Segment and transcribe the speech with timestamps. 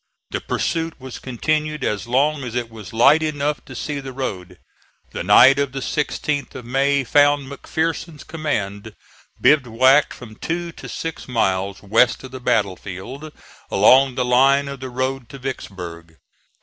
[0.31, 4.57] The pursuit was continued as long as it was light enough to see the road.
[5.11, 8.95] The night of the 16th of May found McPherson's command
[9.39, 13.31] bivouacked from two to six miles west of the battlefield,
[13.69, 16.17] along the line of the road to Vicksburg.